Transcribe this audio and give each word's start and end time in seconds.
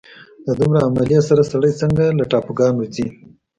د 0.45 0.47
دومره 0.59 0.79
عملې 0.87 1.19
سره 1.27 1.41
سړی 1.51 1.71
څرنګه 1.79 2.05
له 2.19 2.25
ټاپوګانو 2.31 2.83
ځي. 2.93 3.07